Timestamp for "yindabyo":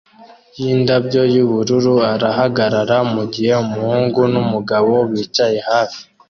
0.61-1.21